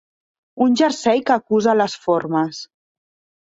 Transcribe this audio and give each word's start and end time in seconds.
Un 0.65 0.77
jersei 0.79 1.21
que 1.27 1.35
acusa 1.35 1.75
les 1.83 1.99
formes. 2.07 2.65